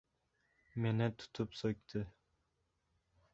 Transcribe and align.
Meni 0.85 1.09
tutib 1.23 1.53
so‘kdi. 1.59 2.03